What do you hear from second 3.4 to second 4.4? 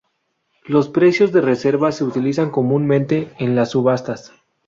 las subastas.